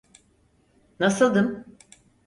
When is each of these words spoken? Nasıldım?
Nasıldım? 0.99 1.65